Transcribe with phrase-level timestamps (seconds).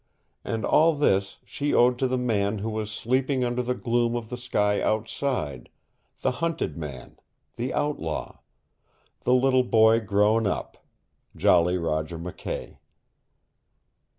[0.43, 4.29] And all this she owed to the man who was sleeping under the gloom of
[4.29, 5.69] the sky outside,
[6.21, 7.19] the hunted man,
[7.55, 8.39] the outlaw,
[9.25, 10.83] "the little boy grown up"
[11.35, 12.77] Jolly Roger McKay.